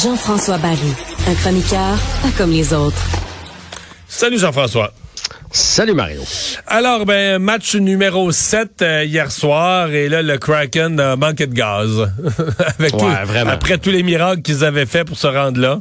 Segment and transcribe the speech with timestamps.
[0.00, 0.76] Jean-François Barry,
[1.26, 2.96] un chroniqueur pas comme les autres.
[4.06, 4.92] Salut Jean-François.
[5.50, 6.22] Salut Mario.
[6.68, 11.54] Alors, ben, match numéro 7 euh, hier soir, et là, le Kraken a manqué de
[11.54, 11.90] gaz.
[12.78, 13.50] Avec Ouais, vraiment.
[13.50, 15.80] Après tous les miracles qu'ils avaient fait pour se rendre là.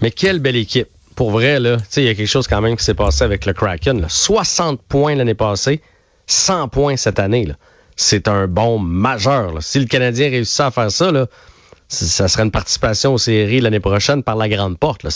[0.00, 0.88] Mais quelle belle équipe.
[1.16, 3.52] Pour vrai, là, il y a quelque chose quand même qui s'est passé avec le
[3.52, 4.00] Kraken.
[4.00, 4.08] là.
[4.08, 5.80] 60 points l'année passée,
[6.26, 7.48] 100 points cette année.
[7.96, 9.62] C'est un bon majeur.
[9.62, 11.26] Si le Canadien réussit à faire ça, là,
[11.88, 15.06] ça serait une participation aux séries l'année prochaine par la grande porte.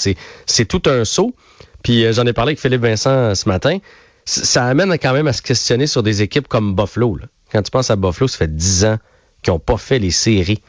[0.46, 1.34] C'est tout un saut.
[1.82, 3.78] Puis euh, j'en ai parlé avec Philippe Vincent euh, ce matin.
[4.24, 7.18] Ça amène quand même à se questionner sur des équipes comme Buffalo.
[7.50, 8.98] Quand tu penses à Buffalo, ça fait 10 ans
[9.42, 10.60] qu'ils n'ont pas fait les séries.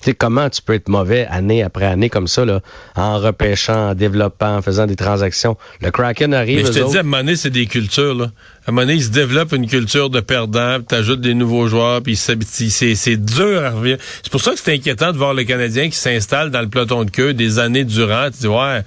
[0.00, 2.60] Tu sais, comment tu peux être mauvais année après année comme ça, là,
[2.94, 5.56] en repêchant, en développant, en faisant des transactions?
[5.82, 6.58] Le Kraken arrive.
[6.58, 8.14] Mais je te autres- dis, à un moment donné, c'est des cultures.
[8.14, 8.26] Là.
[8.66, 11.66] À un moment donné, il se développe une culture de perdant, tu ajoutes des nouveaux
[11.66, 13.96] joueurs, puis c'est c'est dur à revenir.
[14.22, 17.02] C'est pour ça que c'est inquiétant de voir le Canadien qui s'installe dans le peloton
[17.04, 18.30] de queue des années durant.
[18.30, 18.86] Tu dis, ouais, tu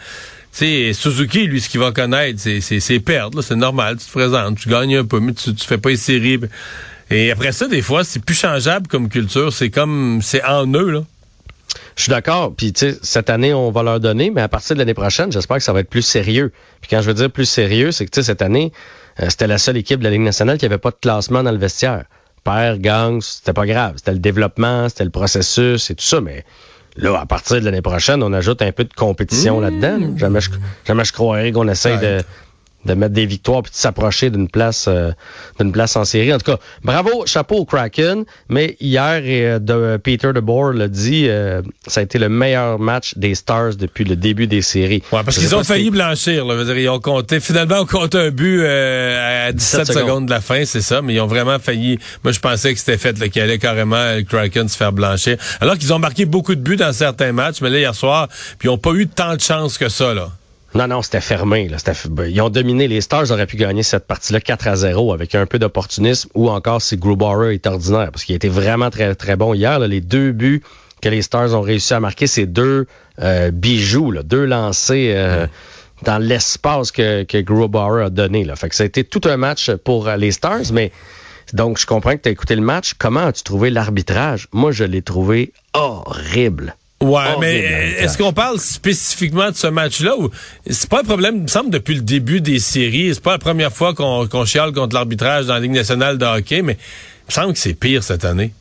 [0.53, 3.41] sais, Suzuki, lui, ce qu'il va connaître, c'est- perdre.
[3.41, 5.97] C'est normal, tu te présentes, tu gagnes un peu, mais tu, tu fais pas les
[5.97, 6.39] séries.
[7.11, 9.51] Et après ça, des fois, c'est plus changeable comme culture.
[9.51, 11.03] C'est comme, c'est en eux, là.
[11.95, 12.53] Je suis d'accord.
[12.55, 15.31] Puis, tu sais, cette année, on va leur donner, mais à partir de l'année prochaine,
[15.31, 16.51] j'espère que ça va être plus sérieux.
[16.79, 18.71] Puis, quand je veux dire plus sérieux, c'est que, tu sais, cette année,
[19.19, 21.51] euh, c'était la seule équipe de la Ligue nationale qui avait pas de classement dans
[21.51, 22.05] le vestiaire.
[22.43, 23.93] Père, gang, c'était pas grave.
[23.97, 26.45] C'était le développement, c'était le processus et tout ça, mais
[26.95, 29.97] là, à partir de l'année prochaine, on ajoute un peu de compétition là-dedans.
[29.99, 30.07] là.
[30.15, 30.49] Jamais je,
[30.87, 32.23] jamais je croirais qu'on essaye de,
[32.85, 35.11] de mettre des victoires puis de s'approcher d'une place euh,
[35.59, 36.33] d'une place en série.
[36.33, 38.25] En tout cas, bravo, chapeau au Kraken.
[38.49, 43.17] Mais hier, euh, de, Peter DeBoer l'a dit, euh, ça a été le meilleur match
[43.17, 45.03] des Stars depuis le début des séries.
[45.11, 46.45] Ouais, parce qu'ils ont failli blanchir.
[46.45, 46.63] Là.
[46.63, 47.39] Dire, ils ont compté.
[47.39, 50.09] Finalement, on compte un but euh, à 17 17 secondes.
[50.09, 50.25] secondes.
[50.25, 51.01] de la fin, c'est ça.
[51.01, 51.99] Mais ils ont vraiment failli.
[52.23, 55.37] Moi, je pensais que c'était fait, qu'il allait carrément le Kraken se faire blanchir.
[55.59, 58.67] Alors qu'ils ont marqué beaucoup de buts dans certains matchs, mais là hier soir, puis
[58.67, 60.13] ils ont pas eu tant de chance que ça.
[60.13, 60.29] Là.
[60.73, 61.67] Non, non, c'était fermé.
[61.67, 61.77] Là.
[62.09, 62.87] Ben, Ils ont dominé.
[62.87, 66.49] Les Stars auraient pu gagner cette partie-là 4 à 0 avec un peu d'opportunisme ou
[66.49, 69.79] encore si Grubauer est ordinaire parce qu'il été vraiment très, très bon hier.
[69.79, 69.87] là.
[69.87, 70.63] Les deux buts
[71.01, 72.85] que les Stars ont réussi à marquer, c'est deux
[73.19, 75.47] euh, bijoux, là, deux lancés euh,
[76.03, 78.45] dans l'espace que, que Grubauer a donné.
[78.45, 78.55] Là.
[78.55, 80.91] Fait que ça a été tout un match pour euh, les Stars, mais
[81.53, 82.93] donc je comprends que tu as écouté le match.
[82.97, 84.47] Comment as-tu trouvé l'arbitrage?
[84.53, 86.75] Moi, je l'ai trouvé horrible.
[87.01, 90.29] Ouais, Oh, mais euh, est-ce qu'on parle spécifiquement de ce match-là ou
[90.69, 93.11] c'est pas un problème, il me semble, depuis le début des séries.
[93.13, 96.25] C'est pas la première fois qu'on qu'on chiale contre l'arbitrage dans la Ligue nationale de
[96.25, 98.53] hockey, mais il me semble que c'est pire cette année.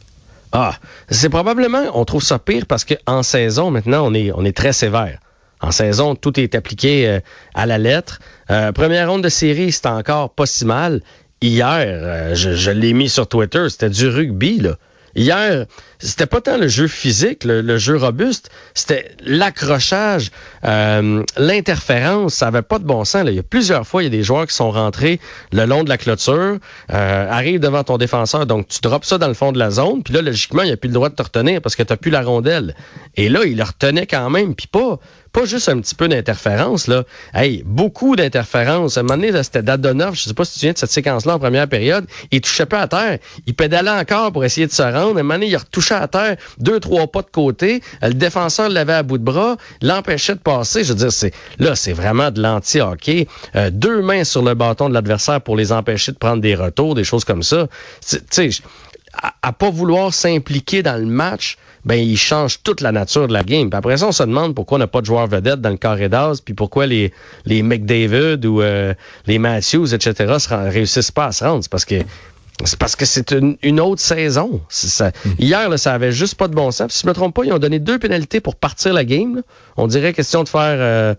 [0.52, 0.74] Ah,
[1.10, 4.72] c'est probablement, on trouve ça pire parce qu'en saison, maintenant, on est, on est très
[4.72, 5.18] sévère.
[5.60, 7.20] En saison, tout est appliqué euh,
[7.54, 8.18] à la lettre.
[8.50, 11.02] Euh, première ronde de série, c'était encore pas si mal.
[11.42, 14.76] Hier, euh, je, je l'ai mis sur Twitter, c'était du rugby, là.
[15.14, 15.66] Hier,
[15.98, 20.30] c'était pas tant le jeu physique, le, jeu robuste, c'était l'accrochage,
[20.64, 23.24] euh, l'interférence, ça avait pas de bon sens.
[23.24, 23.30] Là.
[23.30, 25.20] Il y a plusieurs fois, il y a des joueurs qui sont rentrés
[25.52, 26.58] le long de la clôture,
[26.92, 30.02] euh, arrivent devant ton défenseur, donc tu drops ça dans le fond de la zone,
[30.02, 31.96] puis là, logiquement, il n'y a plus le droit de te retenir parce que tu
[31.96, 32.74] plus la rondelle.
[33.16, 34.98] Et là, il le retenait quand même, puis pas,
[35.32, 37.04] pas juste un petit peu d'interférence, là.
[37.34, 38.96] Hey, beaucoup d'interférence.
[38.96, 40.90] À un moment donné, c'était Dadonov, je sais pas si tu te souviens de cette
[40.90, 43.18] séquence-là en première période, il touchait pas à terre.
[43.46, 45.16] Il pédalait encore pour essayer de se rendre.
[45.16, 47.82] À un moment donné, il retouchait à terre deux, trois pas de côté.
[48.02, 50.84] Le défenseur l'avait à bout de bras, l'empêchait de passer.
[50.84, 53.28] Je veux dire, c'est, là, c'est vraiment de l'anti-hockey.
[53.56, 56.94] Euh, deux mains sur le bâton de l'adversaire pour les empêcher de prendre des retours,
[56.94, 57.68] des choses comme ça.
[58.08, 58.50] Tu sais,
[59.12, 63.32] à, à pas vouloir s'impliquer dans le match, ben il change toute la nature de
[63.32, 63.70] la game.
[63.70, 65.76] Puis après ça, on se demande pourquoi on n'a pas de joueurs vedettes dans le
[65.78, 67.12] carré d'as, puis pourquoi les
[67.46, 68.94] les McDavid ou euh,
[69.26, 70.34] les Matthews, etc.
[70.38, 71.62] se rend- réussissent pas à se rendre.
[71.62, 71.96] C'est parce que
[72.64, 74.60] c'est parce que c'est une, une autre saison.
[74.68, 76.88] Ça, Hier, là, ça avait juste pas de bon sens.
[76.88, 79.36] Puis, si je me trompe pas, ils ont donné deux pénalités pour partir la game.
[79.36, 79.42] là.
[79.78, 80.76] On dirait question de faire.
[80.78, 81.14] euh,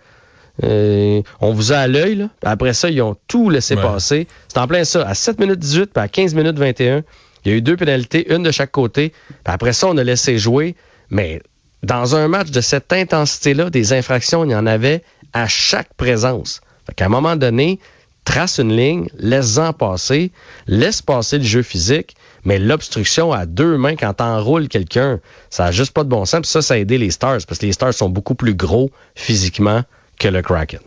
[0.63, 2.27] euh, on vous a à l'œil.
[2.43, 3.81] Après ça, ils ont tout laissé Ouais.
[3.81, 4.27] passer.
[4.49, 5.07] C'est en plein ça.
[5.07, 7.01] À 7 minutes 18 puis à 15 minutes 21,
[7.43, 9.13] il y a eu deux pénalités, une de chaque côté.
[9.45, 10.75] Après ça, on a laissé jouer.
[11.09, 11.41] Mais
[11.83, 15.03] dans un match de cette intensité-là, des infractions, il y en avait
[15.33, 16.61] à chaque présence.
[16.85, 17.79] Fait qu'à un moment donné,
[18.25, 20.31] trace une ligne, laisse-en passer,
[20.67, 25.71] laisse passer le jeu physique, mais l'obstruction à deux mains quand t'enroules quelqu'un, ça a
[25.71, 26.47] juste pas de bon sens.
[26.47, 29.83] Ça, ça a aidé les Stars, parce que les Stars sont beaucoup plus gros physiquement
[30.19, 30.79] que le Kraken.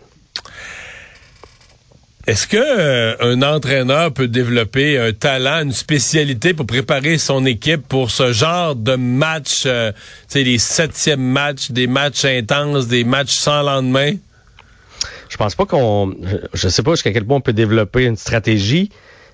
[2.26, 7.86] Est-ce que euh, un entraîneur peut développer un talent, une spécialité pour préparer son équipe
[7.86, 9.98] pour ce genre de match, euh, tu
[10.28, 14.12] sais, les septièmes matchs, des matchs intenses, des matchs sans lendemain?
[15.28, 16.14] Je pense pas qu'on,
[16.54, 18.88] je sais pas jusqu'à quel point on peut développer une stratégie,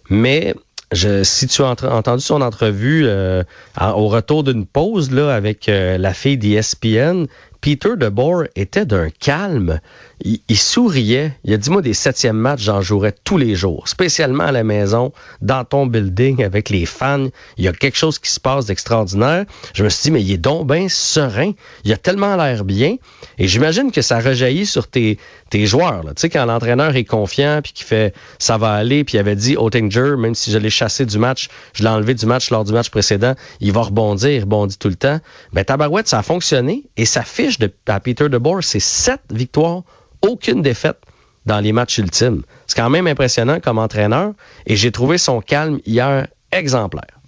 [0.08, 0.54] mais
[0.92, 3.44] je, si tu as entendu son entrevue euh,
[3.78, 7.26] au retour d'une pause là avec euh, la fille d'ESPN,
[7.60, 9.80] Peter DeBoer était d'un calme.
[10.22, 11.32] Il, souriait.
[11.44, 14.64] Il a dit, moi, des septièmes matchs, j'en jouerais tous les jours, spécialement à la
[14.64, 17.28] maison, dans ton building, avec les fans.
[17.56, 19.44] Il y a quelque chose qui se passe d'extraordinaire.
[19.74, 21.52] Je me suis dit, mais il est donc bien serein.
[21.84, 22.96] Il a tellement l'air bien.
[23.38, 25.18] Et j'imagine que ça rejaillit sur tes,
[25.48, 26.02] tes joueurs.
[26.04, 29.36] Tu sais, quand l'entraîneur est confiant, puis qu'il fait, ça va aller, puis il avait
[29.36, 32.64] dit, Oettinger, même si je l'ai chassé du match, je l'ai enlevé du match lors
[32.64, 35.20] du match précédent, il va rebondir, il rebondit tout le temps.
[35.52, 39.82] Ben, Tabarouette, ça a fonctionné et ça fiche de, à Peter DeBoer, c'est sept victoires,
[40.22, 40.98] aucune défaite
[41.46, 42.42] dans les matchs ultimes.
[42.66, 44.32] C'est quand même impressionnant comme entraîneur
[44.66, 47.18] et j'ai trouvé son calme hier exemplaire.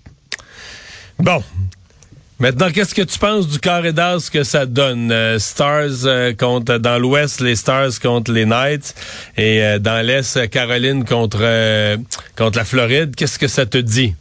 [1.19, 1.43] Bon.
[2.39, 5.13] Maintenant, qu'est-ce que tu penses du carré d'as que ça donne?
[5.13, 8.97] Euh, Stars euh, contre dans l'Ouest, les Stars contre les Knights
[9.37, 11.97] et euh, dans l'Est, Caroline contre
[12.37, 13.15] contre la Floride.
[13.15, 14.17] Qu'est-ce que ça te dit?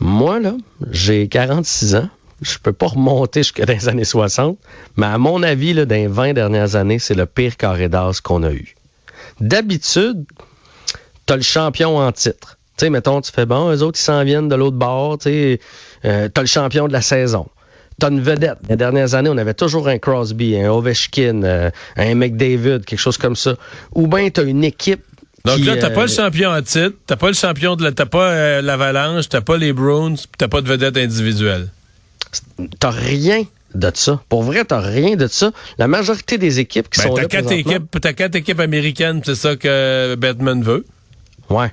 [0.00, 0.54] Moi, là,
[0.90, 2.08] j'ai 46 ans
[2.44, 4.58] je peux pas remonter jusqu'à les années 60,
[4.96, 8.20] mais à mon avis, là, dans les 20 dernières années, c'est le pire carré d'as
[8.22, 8.74] qu'on a eu.
[9.40, 10.24] D'habitude,
[11.26, 12.58] t'as le champion en titre.
[12.76, 15.24] Tu sais, mettons, tu fais bon, eux autres, ils s'en viennent de l'autre bord, tu
[15.24, 15.60] sais,
[16.04, 17.46] euh, t'as le champion de la saison.
[18.00, 18.58] T'as une vedette.
[18.68, 23.18] Les dernières années, on avait toujours un Crosby, un Ovechkin, euh, un McDavid, quelque chose
[23.18, 23.54] comme ça.
[23.94, 25.04] Ou bien t'as une équipe
[25.44, 27.92] donc là, t'as pas le euh, champion en titre, t'as pas le champion de la,
[27.92, 31.68] t'as pas euh, l'Avalanche, t'as pas les Bruins, t'as pas de vedette individuelle.
[32.78, 33.44] T'as rien
[33.74, 34.22] de ça.
[34.28, 35.52] Pour vrai, t'as rien de ça.
[35.78, 39.34] La majorité des équipes qui ben, sont là quatre équipes, T'as quatre équipes américaines, c'est
[39.34, 40.84] ça que Batman veut.
[41.50, 41.72] Ouais.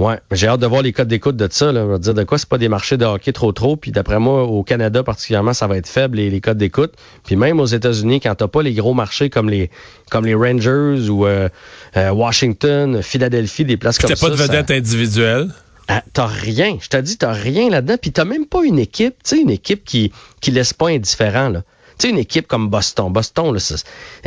[0.00, 1.72] Ouais, j'ai hâte de voir les codes d'écoute de ça.
[1.72, 1.86] Là.
[1.92, 3.76] Je dire de quoi, c'est pas des marchés de hockey trop trop.
[3.76, 6.94] Puis d'après moi, au Canada particulièrement, ça va être faible les, les codes d'écoute.
[7.26, 9.70] Puis même aux États-Unis, quand t'as pas les gros marchés comme les
[10.10, 11.50] comme les Rangers ou euh,
[11.98, 14.16] euh, Washington, Philadelphie, des places comme ça.
[14.16, 15.50] T'as pas de vedette individuelle.
[15.92, 16.78] Ah, t'as rien.
[16.80, 17.96] Je t'ai dit, t'as rien là-dedans.
[18.00, 21.48] Puis t'as même pas une équipe, tu sais, une équipe qui, qui laisse pas indifférent,
[21.48, 21.64] là.
[21.98, 23.12] Tu sais, une équipe comme Boston.
[23.12, 23.60] Boston, là,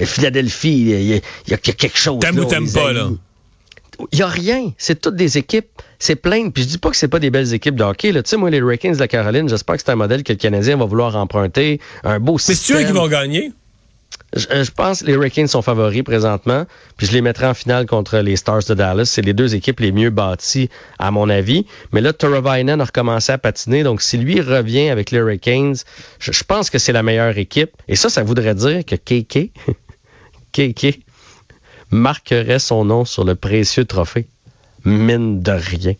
[0.06, 2.20] Philadelphie, il y, a quelque chose.
[2.20, 3.08] T'aimes ou t'aimes pas, là?
[4.12, 4.74] Il y a rien.
[4.78, 5.70] C'est toutes des équipes.
[6.00, 6.50] C'est plein.
[6.50, 8.12] Puis je dis pas que c'est pas des belles équipes de hockey.
[8.12, 10.38] Tu sais, moi, les Hurricanes de la Caroline, j'espère que c'est un modèle que le
[10.38, 11.80] Canadien va vouloir emprunter.
[12.04, 12.76] Un beau système.
[12.76, 13.54] Mais c'est eux qui vont gagner?
[14.36, 16.66] Je, pense que les Hurricanes sont favoris présentement,
[16.98, 19.06] puis je les mettrai en finale contre les Stars de Dallas.
[19.06, 21.68] C'est les deux équipes les mieux bâties, à mon avis.
[21.92, 25.76] Mais là, Toravainen a recommencé à patiner, donc si lui revient avec les Hurricanes,
[26.20, 27.72] je, pense que c'est la meilleure équipe.
[27.88, 29.52] Et ça, ça voudrait dire que KK,
[30.52, 31.00] KK
[31.92, 34.26] marquerait son nom sur le précieux trophée.
[34.84, 35.94] Mine de rien.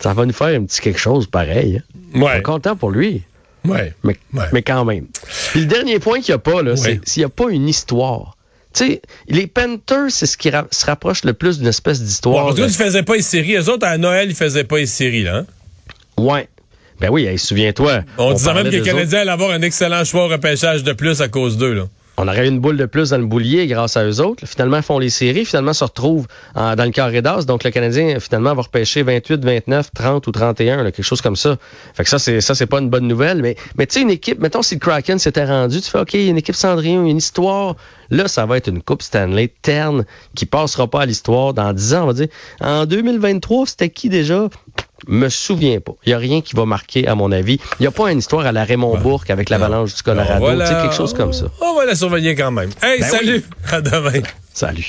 [0.00, 1.82] Ça va nous faire un petit quelque chose pareil.
[2.14, 2.20] Hein?
[2.20, 2.42] Ouais.
[2.42, 3.22] content pour lui.
[3.66, 3.94] Ouais.
[4.02, 4.16] Mais,
[4.52, 5.06] mais quand même.
[5.52, 7.68] Puis le dernier point qu'il n'y a pas, là, c'est s'il n'y a pas une
[7.68, 8.36] histoire.
[8.74, 12.46] Tu sais, les Panthers, c'est ce qui se rapproche le plus d'une espèce d'histoire.
[12.46, 13.54] Parce que tu faisais pas les séries.
[13.54, 15.38] Eux autres, à Noël, ils faisaient pas les séries, là.
[15.38, 15.46] Hein?
[16.16, 16.48] Ouais.
[17.00, 18.00] Ben oui, souviens-toi.
[18.18, 20.92] On, on disait même que les Canadiens allaient avoir un excellent choix au repêchage de
[20.92, 23.96] plus à cause d'eux, là on aurait une boule de plus dans le boulier grâce
[23.96, 24.46] à eux autres.
[24.46, 27.44] Finalement, font les séries, finalement se retrouvent dans le carré d'as.
[27.44, 31.56] Donc, le Canadien, finalement, va repêcher 28, 29, 30 ou 31, quelque chose comme ça.
[31.94, 33.42] Fait que ça, c'est ça, c'est pas une bonne nouvelle.
[33.42, 36.14] Mais, mais tu sais, une équipe, mettons, si le Kraken s'était rendu, tu fais, OK,
[36.14, 37.76] une équipe Cendrillon, une histoire.
[38.10, 40.04] Là, ça va être une Coupe Stanley terne
[40.36, 41.52] qui passera pas à l'histoire.
[41.54, 42.28] Dans 10 ans, on va dire,
[42.60, 44.48] en 2023, c'était qui déjà?
[45.06, 45.92] Me souviens pas.
[46.04, 47.58] Il n'y a rien qui va marquer, à mon avis.
[47.78, 50.46] Il n'y a pas une histoire à la Raymond Bourque avec l'avalanche du Colorado.
[50.46, 51.46] quelque chose comme ça.
[51.60, 52.70] On va la surveiller quand même.
[52.82, 53.44] Hey, ben salut!
[53.70, 54.22] À demain.
[54.52, 54.86] Salut.